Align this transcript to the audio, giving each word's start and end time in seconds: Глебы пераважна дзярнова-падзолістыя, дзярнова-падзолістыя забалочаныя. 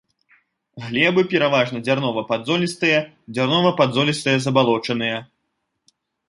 Глебы 0.85 1.21
пераважна 1.33 1.81
дзярнова-падзолістыя, 1.87 2.97
дзярнова-падзолістыя 3.35 4.37
забалочаныя. 4.47 5.17